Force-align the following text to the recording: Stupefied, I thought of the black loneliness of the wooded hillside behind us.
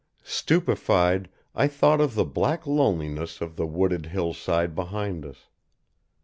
Stupefied, 0.23 1.29
I 1.53 1.67
thought 1.67 2.01
of 2.01 2.15
the 2.15 2.25
black 2.25 2.65
loneliness 2.65 3.39
of 3.39 3.55
the 3.55 3.67
wooded 3.67 4.07
hillside 4.07 4.73
behind 4.73 5.23
us. 5.23 5.49